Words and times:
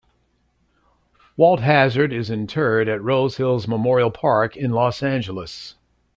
Walt 1.37 1.59
Hazzard 1.59 2.11
is 2.11 2.31
interred 2.31 2.89
at 2.89 3.03
Rose 3.03 3.37
Hills 3.37 3.67
Memorial 3.67 4.09
Park 4.09 4.57
in 4.57 4.71
Los 4.71 5.03
Angeles. 5.03 5.75